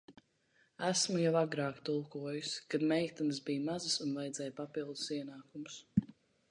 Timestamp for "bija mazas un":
3.51-4.19